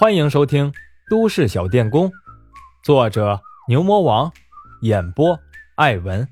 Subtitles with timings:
[0.00, 0.72] 欢迎收听
[1.10, 2.08] 《都市小电工》，
[2.82, 4.32] 作者牛魔王，
[4.80, 5.38] 演播
[5.74, 6.26] 艾文。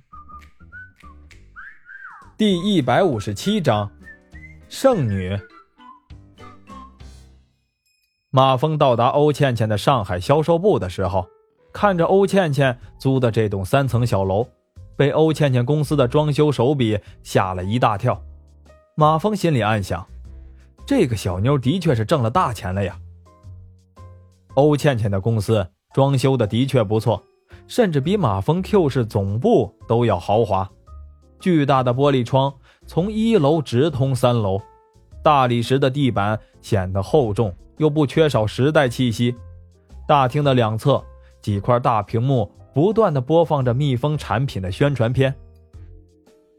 [2.39, 3.91] 第一百五十七章，
[4.70, 5.39] 圣女。
[8.30, 11.29] 马峰到达欧倩倩的上海销售部的时候，
[11.71, 14.48] 看着欧倩倩租的这栋三层小楼，
[14.96, 18.25] 被欧倩倩公司的装修手笔吓了一大跳。
[18.95, 20.07] 马峰心里暗想。
[20.87, 22.98] 这个小妞的确是挣了大钱了呀。
[24.58, 27.22] 欧倩倩的公司装修的的确不错，
[27.68, 30.68] 甚至比马蜂 Q 市总部都要豪华。
[31.39, 32.53] 巨大的玻璃窗
[32.84, 34.61] 从一楼直通三楼，
[35.23, 39.33] 大理石的地板显得厚重又不缺少时代气息。
[40.09, 41.01] 大厅的两侧
[41.41, 45.33] 几块大屏幕不断的播放着蜜蜂产品的宣传片。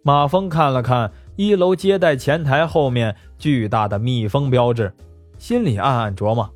[0.04, 1.12] 马蜂看了看。
[1.36, 4.94] 一楼接待前台后面巨大的蜜蜂标志，
[5.38, 6.54] 心里暗暗琢磨：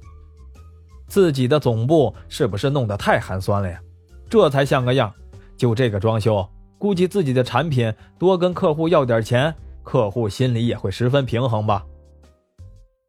[1.13, 3.79] 自己的总部是不是弄得太寒酸了呀？
[4.27, 5.13] 这才像个样。
[5.55, 6.43] 就这个装修，
[6.79, 11.85] 估计自己的产品多跟客户要点钱，客户心里也会十分平衡吧。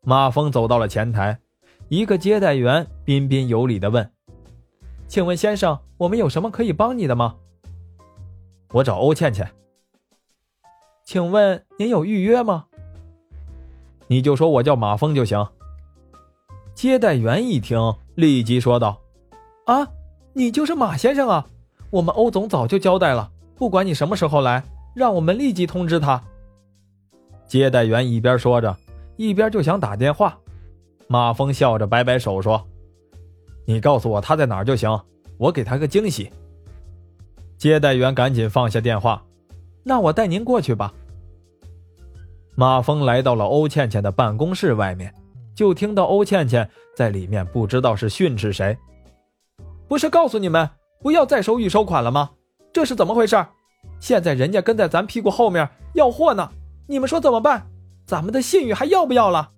[0.02, 1.38] 马峰走到了前台，
[1.88, 4.12] 一个接待员彬彬有礼地问
[5.08, 7.36] ：“请问先生，我们有什么可以帮你的吗？”
[8.72, 9.50] 我找欧倩倩。
[11.06, 12.66] 请问您有预约吗？
[14.08, 15.42] 你就说我叫马峰就行。
[16.84, 17.78] 接待员一听，
[18.14, 19.00] 立即说道
[19.64, 19.88] ：“啊，
[20.34, 21.46] 你就是马先生啊！
[21.88, 24.62] 我们欧总早就交代了，不管你什么时候来，
[24.94, 26.22] 让我们立即通知他。”
[27.48, 28.76] 接待员一边说着，
[29.16, 30.38] 一边就想打电话。
[31.08, 32.62] 马峰笑着摆摆手说
[33.64, 35.00] ：“你告诉我他在哪儿就行，
[35.38, 36.30] 我给他个惊喜。”
[37.56, 39.24] 接待员赶紧放下电话。
[39.84, 40.92] 那我带您过去吧。
[42.54, 45.14] 马峰来到了欧倩倩的办公室外面，
[45.54, 48.76] 就听到欧倩倩在里面不知道是训斥谁。
[49.86, 50.68] 不是告诉你们
[51.00, 52.30] 不要再收预收款了吗？
[52.72, 53.44] 这是怎么回事？
[54.00, 56.50] 现在人家跟在咱屁股后面要货呢，
[56.86, 57.66] 你们说怎么办？
[58.06, 59.50] 咱们的信誉还要不要了？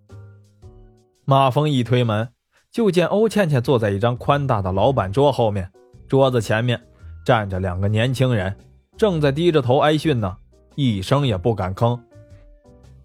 [1.25, 2.29] 马峰一推门，
[2.71, 5.71] 就见欧倩倩坐在一张宽大的老板桌后面，
[6.07, 6.81] 桌子前面
[7.25, 8.55] 站着两个年轻人。
[8.97, 10.37] 正在低着头挨训呢，
[10.75, 12.01] 一声也不敢吭。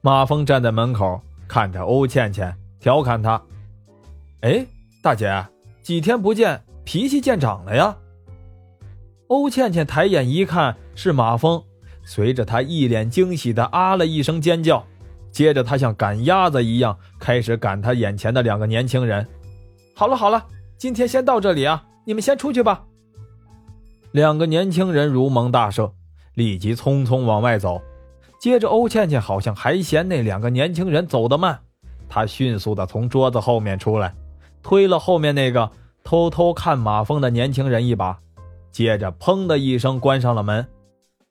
[0.02, 3.40] 马峰站在门口看着欧倩倩，调侃他
[4.42, 4.66] ：“哎，
[5.04, 5.46] 大姐，
[5.84, 7.96] 几天不见，脾气见长了呀？”
[9.30, 11.64] 欧倩倩抬眼一看是马蜂，
[12.04, 14.84] 随着她一脸惊喜的啊了一声尖叫，
[15.32, 19.26] 接着她像赶鸭子一样开始赶她眼前的两个年轻人。
[19.96, 20.44] 好了好了，
[20.76, 22.84] 今天先到这里啊，你们先出去吧。
[24.12, 25.92] 两个年轻人如蒙大赦，
[26.34, 27.80] 立即匆匆往外走。
[28.40, 31.62] 接着，欧倩倩好像还嫌那两个年轻人走得慢，
[32.14, 34.14] 他迅速地从桌子后面出来，
[34.62, 35.72] 推了后面那个
[36.04, 38.20] 偷偷看马蜂的年轻人一把，
[38.70, 40.68] 接着砰的一声关上了门。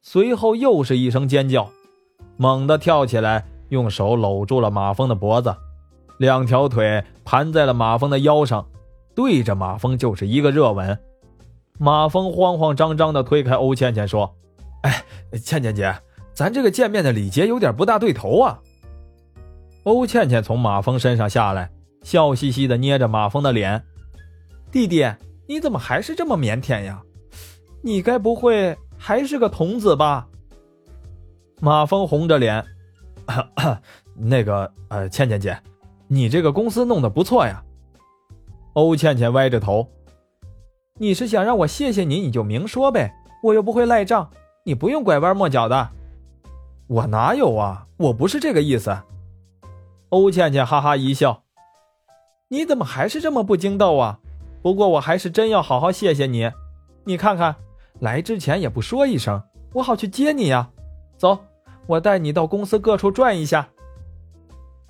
[0.01, 1.69] 随后又是一声尖叫，
[2.39, 5.55] 猛地跳起来，用手搂住了马蜂的脖子，
[6.17, 8.67] 两条腿盘在了马蜂的腰上，
[9.15, 10.99] 对着马蜂就是一个热吻。
[11.79, 14.35] 马蜂慌慌张张地推开欧倩倩，说
[14.81, 15.05] ：“哎，
[15.43, 15.95] 倩倩姐，
[16.33, 18.61] 咱这个见面的礼节有点不大对头啊。”
[19.85, 21.71] 欧倩倩从马峰身上下来，
[22.03, 23.83] 笑嘻嘻地捏着马峰的脸
[24.71, 25.11] ：“弟弟，
[25.47, 27.03] 你怎么还是这么腼腆呀？
[27.83, 30.29] 你该不会还是个童子吧？”
[31.61, 32.65] 马峰红着脸
[34.15, 35.59] ：“那个，呃，倩倩姐，
[36.09, 37.63] 你这个公司弄得不错呀。”
[38.75, 39.89] 欧倩倩歪着头。
[40.99, 43.11] 你是想让我谢谢你，你就明说呗，
[43.43, 44.31] 我又不会赖账，
[44.65, 45.89] 你不用拐弯抹角的。
[46.87, 48.95] 我哪有啊，我不是这个意思。
[50.10, 51.44] 欧倩倩哈哈一笑，
[52.48, 54.19] 你怎么还是这么不经逗啊？
[54.60, 56.50] 不过我还是真要好好谢谢你，
[57.04, 57.54] 你看看，
[58.00, 59.41] 来之前也不说一声，
[59.72, 60.69] 我好去接你呀。
[61.16, 61.38] 走，
[61.87, 63.69] 我带你到公司各处转一下。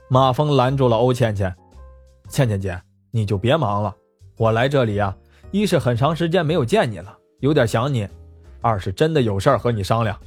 [0.08, 1.54] 马峰拦住了欧倩倩，
[2.30, 3.94] 倩倩姐，你就别忙了，
[4.38, 5.14] 我来这里呀。
[5.50, 8.06] 一是很长时间没有见你了，有点想你；
[8.62, 10.18] 二是真的有事儿和你商量。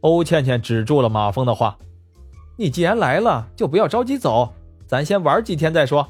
[0.00, 1.76] 欧倩倩止住了马峰的话
[2.60, 4.52] ：“你既然来了，就不要着急走，
[4.86, 6.06] 咱先玩几天再说。”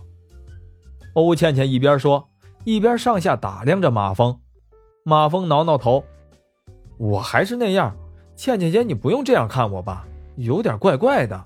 [1.15, 2.29] 欧倩倩一边说，
[2.65, 4.37] 一边上下打量着马峰。
[5.05, 6.05] 马峰挠挠头
[6.99, 7.95] ：“我还是那样，
[8.35, 10.05] 倩倩姐，你不用这样看我吧，
[10.35, 11.45] 有点怪怪的。”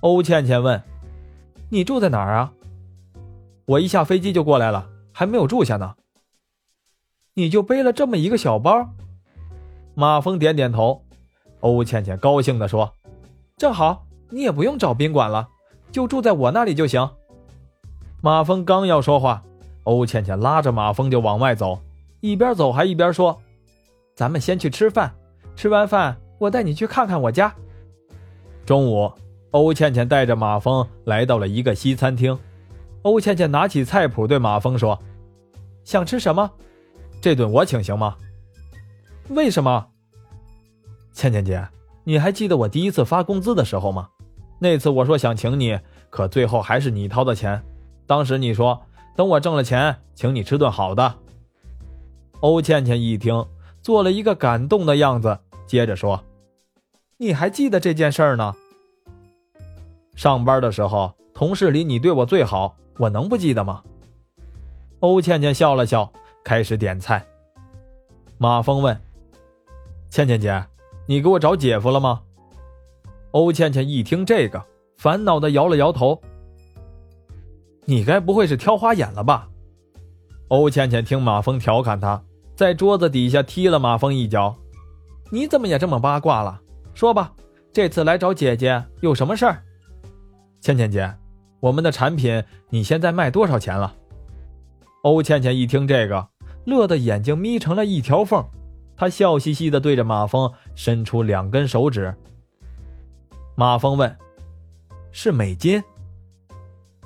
[0.00, 0.82] 欧倩倩问
[1.72, 2.52] ：“你住在哪儿啊？”
[3.64, 5.94] 我一下飞机就过来了，还没有住下呢。
[7.32, 8.90] 你就背了这么一个小包？
[9.94, 11.02] 马峰点点头。
[11.60, 12.92] 欧倩倩高兴地说
[13.56, 15.48] ：“正好，你也不用找宾馆了，
[15.92, 17.08] 就住在我那里就行。
[18.20, 19.44] 马峰刚要说话，
[19.84, 21.80] 欧倩倩拉着马峰就往外走，
[22.20, 23.40] 一边走还一边说
[24.16, 25.14] ：“咱们先去吃饭，
[25.54, 27.54] 吃完饭我带你去看看我家。”
[28.66, 29.12] 中午，
[29.52, 32.36] 欧倩倩带着马峰来到了一个西餐厅。
[33.02, 34.98] 欧倩倩拿起菜谱对马峰说
[35.84, 36.50] ：“想吃什么？
[37.20, 38.16] 这顿我请行吗
[39.30, 39.86] ？”“为什么
[41.12, 41.64] ？”“倩倩姐，
[42.04, 44.08] 你还记得我第一次发工资的时候吗？
[44.58, 45.78] 那次我说想请你，
[46.10, 47.62] 可最后还是你掏的钱。”
[48.06, 48.82] 当时你说
[49.16, 51.14] 等我挣了钱，请你吃顿好的。
[52.40, 53.46] 欧倩倩一听，
[53.80, 56.22] 做了一个感动的样子，接着说
[57.16, 58.54] ：“你还记得这件事儿呢？
[60.14, 63.82] 上班的时候，同事里你对我最好，我能不记得吗？”
[65.00, 66.12] 欧倩倩笑了笑，
[66.44, 67.24] 开始点菜。
[68.36, 69.00] 马峰问
[70.10, 70.62] ：“倩倩姐，
[71.06, 72.22] 你给我找姐夫了吗？”
[73.32, 74.64] 欧倩倩一听这个，
[74.96, 76.20] 烦恼的摇了摇头。
[77.84, 79.48] 你该不会是挑花眼了吧？
[80.48, 82.22] 欧倩倩听马峰调侃她，
[82.54, 84.54] 在桌子底下踢了马峰一脚。
[85.30, 86.60] 你怎么也这么八卦了？
[86.94, 87.32] 说吧，
[87.72, 89.62] 这次来找姐姐有什么事儿？
[90.60, 91.12] 倩倩姐，
[91.60, 93.94] 我们的产品你现在卖多少钱了？
[95.02, 96.28] 欧倩倩一听这个，
[96.64, 98.42] 乐得眼睛眯成了一条缝，
[98.96, 102.14] 他笑嘻嘻的对着马峰伸出两根手指。
[103.56, 104.16] 马峰问
[105.12, 105.82] ：“是美金？”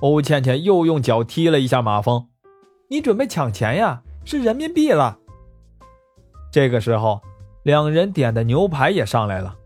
[0.00, 2.28] 欧倩倩又用脚踢了一下马峰，
[2.88, 4.02] 你准备抢钱呀？
[4.24, 5.18] 是人民币了。
[6.52, 7.20] 这个时候，
[7.62, 9.56] 两人点的牛排也上来了。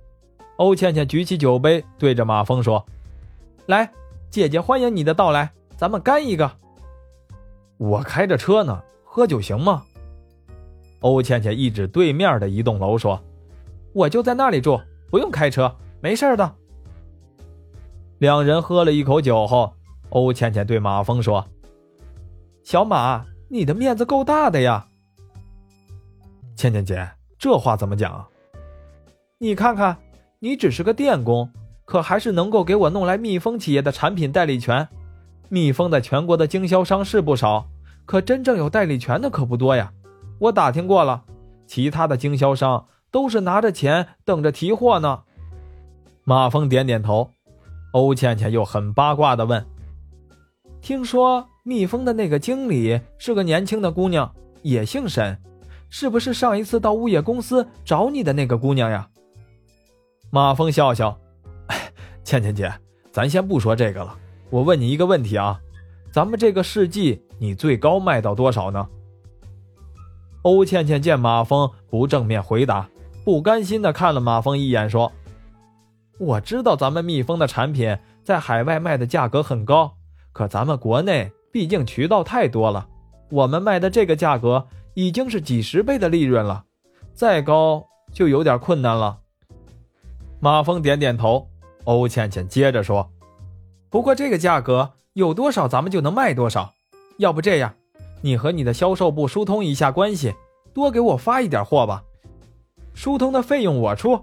[0.57, 2.87] 欧倩倩举起酒杯，对着马峰说
[3.67, 3.93] ：“来，
[4.31, 6.51] 姐姐欢迎你的到来，咱们干一个。”
[7.79, 9.85] 我开着车呢，喝酒行吗？
[11.03, 13.23] 欧倩倩一指对面的一栋楼说
[13.95, 16.55] ：“我就在那里住，不用开车，没事的。”
[18.19, 19.73] 两人喝了一口酒后。
[20.15, 21.43] 欧倩倩对马峰说
[22.63, 24.87] ：“小马，你的面子够大的呀。”
[26.55, 27.09] 倩倩姐，
[27.39, 28.27] 这话怎么讲？
[29.39, 29.97] 你看看，
[30.39, 31.51] 你只是个电工，
[31.87, 34.87] 可还是能够给我弄来蜜蜂企业的产品代理权。
[35.49, 37.67] 蜜蜂在全国的经销商是不少，
[38.05, 39.91] 可真正有代理权的可不多呀。
[40.43, 41.23] 我打听过了，
[41.69, 45.23] 其他的经销商都是拿着钱等着提货呢。
[46.25, 47.31] 马峰点点头。
[47.93, 49.65] 欧倩倩又很八卦的问。
[50.81, 55.39] 听说蜜蜂的那个经理是个年轻的姑娘，也姓沈，
[55.91, 59.09] 是不是上一次到物业公司找你的那个姑娘呀？
[60.31, 61.17] 马峰笑笑，
[62.25, 62.73] 倩倩姐，
[63.13, 64.19] 咱先不说这个了。
[64.51, 65.61] 我问你一个问题啊，
[66.11, 68.89] 咱们这个试剂你最高卖到多少呢？
[70.43, 72.89] 欧倩倩见马峰不正面回答，
[73.25, 75.13] 不甘心的看了马峰一眼，说
[76.19, 79.93] ：“我知道咱们蜜蜂的产品在海外卖的价格很高。”
[80.33, 82.89] 可咱们国内毕竟渠道太多了，
[83.31, 86.65] 我们卖的这个价格已经是几十倍的利润了，
[87.15, 89.19] 再高就有点困难了。
[90.41, 91.47] 马峰点点头，
[91.85, 93.09] 欧倩倩接着说
[93.91, 96.73] ：“不过这个价格有多少，咱们就能卖多少。
[97.19, 97.75] 要不这样，
[98.23, 100.35] 你和你的销售部疏通一下关系，
[100.73, 102.03] 多给我发一点货吧。
[102.95, 104.19] 疏通的费用我出，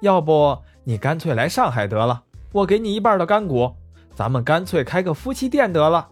[0.00, 2.22] 要不你干脆来上海得了，
[2.52, 3.72] 我给你一半的干股。”
[4.14, 6.08] 咱们干脆开个夫妻店得了。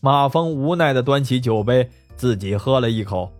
[0.00, 3.30] 马峰无奈的端起酒杯，自己喝了一口。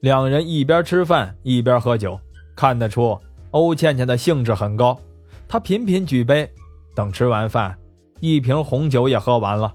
[0.00, 2.18] 两人一边吃饭一边喝酒，
[2.56, 3.16] 看得出
[3.52, 4.98] 欧倩倩的兴致很高。
[5.46, 6.50] 她频频举杯，
[6.96, 7.78] 等吃完饭，
[8.18, 9.72] 一瓶红酒也喝完了。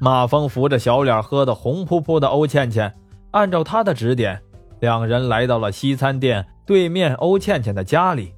[0.00, 2.94] 马峰扶着小脸喝得红扑扑的欧倩倩，
[3.32, 4.40] 按照他的指点，
[4.80, 8.32] 两人来到了西餐店对面欧倩倩的家里。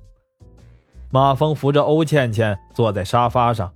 [1.10, 3.72] 马峰扶着欧倩倩坐在沙发上，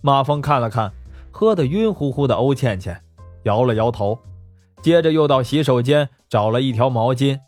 [0.00, 0.92] 马峰看了看
[1.30, 3.00] 喝得晕乎乎的欧倩倩，
[3.44, 4.18] 摇了摇头，
[4.82, 7.38] 接着又到洗手间找了一条毛巾，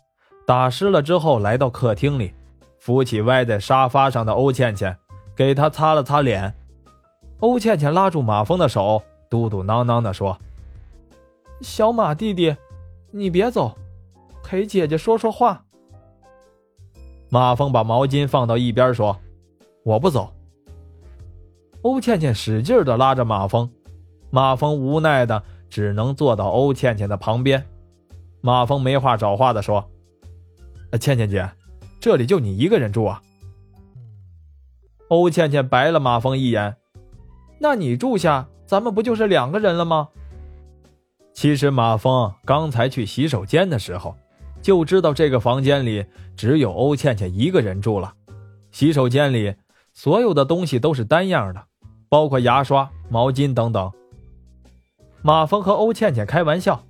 [0.47, 2.33] 打湿了之后来到客厅里，
[2.79, 4.95] 扶起歪在沙发上的欧倩倩，
[5.35, 6.55] 给她擦了擦脸。
[7.39, 10.37] 欧倩倩拉住马峰的手，嘟嘟囔囔地说
[11.59, 12.55] ：“小马弟弟，
[13.09, 13.75] 你别走，
[14.43, 15.65] 陪姐姐说说话。”
[17.31, 19.19] 马峰把毛巾放到一边，说
[19.83, 20.31] ：“我不走。”
[21.81, 23.67] 欧倩倩使劲的拉着马峰，
[24.29, 27.65] 马峰无奈的只能坐到欧倩倩的旁边。
[28.39, 29.83] 马峰没话找话的说
[31.01, 31.49] ：“倩倩姐，
[31.99, 33.19] 这里就你一个人住啊？”
[35.09, 36.77] 欧倩倩白了马峰一眼
[37.59, 40.09] ：“那你住下，咱们不就是两个人了吗？”
[41.31, 44.15] 其实马峰刚才去洗手间的时候。
[44.63, 46.05] 就知道这个房间里
[46.37, 48.13] 只有欧倩倩一个人住了。
[48.71, 49.53] 洗手间里
[49.93, 51.61] 所有的东西都是单样的，
[52.07, 53.91] 包括牙刷、毛巾等等。
[55.21, 56.81] 马峰和欧倩倩开玩笑：“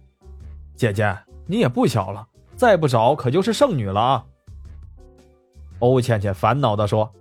[0.78, 4.26] 姐姐，你也不小了，再不找可就是剩女了啊。”
[5.80, 7.12] 欧倩倩烦恼地说：“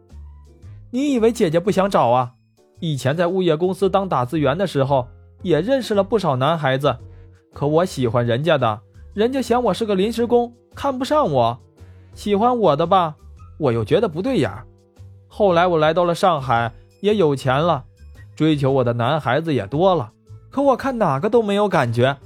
[0.92, 2.34] 你以为姐姐不想找啊？
[2.82, 5.06] 以前在物业公司当打字员的时候，
[5.42, 6.96] 也认识了不少男孩子，
[7.54, 8.80] 可我喜欢人家的，
[9.14, 11.56] 人家嫌我是个临时工，看不上我；
[12.12, 13.14] 喜欢我的吧，
[13.56, 14.50] 我又觉得不对眼。
[15.28, 17.84] 后来我来到了上海，也有钱了，
[18.34, 20.10] 追求我的男孩子也多了。”
[20.50, 22.16] 可我看哪个都没有感觉。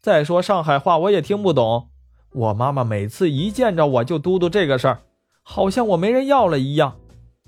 [0.00, 1.88] 再说上海话我也听不懂。
[2.32, 5.00] 我妈妈每次一见着我就嘟嘟这个事儿，
[5.42, 6.94] 好像我没人要了一样。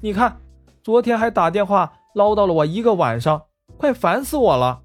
[0.03, 0.41] 你看，
[0.83, 3.45] 昨天还打电话唠叨了我一个晚上，
[3.77, 4.81] 快烦死我了。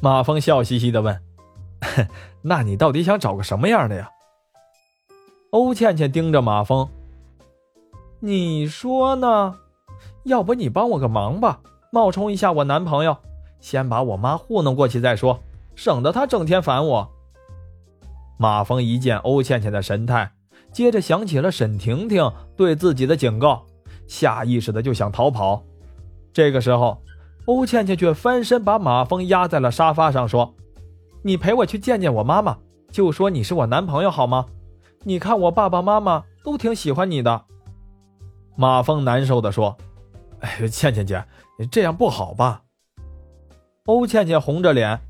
[0.00, 1.20] 马峰笑嘻嘻的问
[2.40, 4.10] ：“那你到底想找个什么样的呀？”
[5.52, 6.88] 欧倩倩盯着马峰
[8.20, 9.56] ：“你说呢？
[10.24, 11.60] 要不你帮我个忙吧，
[11.92, 13.18] 冒充一下我男朋友。”
[13.60, 15.40] 先把我妈糊弄过去再说，
[15.74, 17.10] 省得她整天烦我。
[18.38, 20.32] 马峰一见欧倩倩的神态，
[20.72, 23.66] 接着想起了沈婷婷对自己的警告，
[24.06, 25.62] 下意识的就想逃跑。
[26.36, 27.00] 这个时候，
[27.46, 30.54] 欧倩倩却翻身把马蜂压在了沙发上，说
[31.24, 32.58] ：“你陪我去见见我妈妈，
[32.90, 34.44] 就说你是我男朋友好吗？
[35.04, 37.46] 你看我爸爸妈妈都挺喜欢你的。”
[38.54, 39.78] 马蜂难受的说
[40.40, 41.24] ：“哎，倩倩姐，
[41.72, 42.60] 这样不好吧？”
[43.86, 45.00] 欧倩倩红着脸：“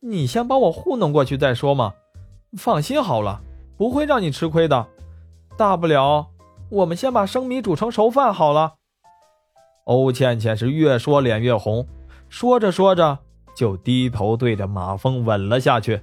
[0.00, 1.92] 你先把我糊弄过去再说嘛，
[2.56, 3.42] 放心好了，
[3.76, 4.86] 不会让你吃亏的。
[5.58, 6.28] 大不了
[6.70, 8.76] 我们先把生米煮成熟饭好了。”
[9.84, 11.86] 欧倩倩是越说脸越红，
[12.28, 13.18] 说着说着
[13.54, 16.00] 就低头对着马蜂吻了下去。